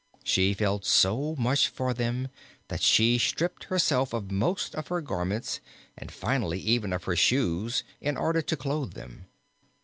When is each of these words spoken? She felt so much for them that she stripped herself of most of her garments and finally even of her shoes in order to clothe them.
She 0.23 0.55
felt 0.55 0.83
so 0.83 1.35
much 1.37 1.67
for 1.67 1.93
them 1.93 2.29
that 2.69 2.81
she 2.81 3.19
stripped 3.19 3.65
herself 3.65 4.13
of 4.13 4.31
most 4.31 4.73
of 4.73 4.87
her 4.87 4.99
garments 4.99 5.59
and 5.95 6.11
finally 6.11 6.59
even 6.59 6.91
of 6.91 7.03
her 7.03 7.15
shoes 7.15 7.83
in 7.99 8.17
order 8.17 8.41
to 8.41 8.57
clothe 8.57 8.93
them. 8.93 9.27